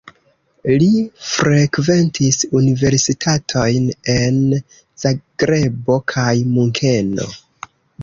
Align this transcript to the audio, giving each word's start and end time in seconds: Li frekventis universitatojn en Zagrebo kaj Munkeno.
Li 0.83 0.87
frekventis 1.31 2.41
universitatojn 2.61 3.87
en 4.17 4.43
Zagrebo 5.05 6.03
kaj 6.17 6.29
Munkeno. 6.59 7.33